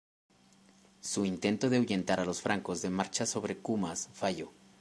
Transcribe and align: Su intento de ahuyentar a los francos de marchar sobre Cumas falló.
Su 0.99 1.25
intento 1.25 1.69
de 1.69 1.77
ahuyentar 1.77 2.19
a 2.19 2.25
los 2.25 2.41
francos 2.41 2.81
de 2.81 2.89
marchar 2.89 3.27
sobre 3.27 3.59
Cumas 3.59 4.09
falló. 4.13 4.49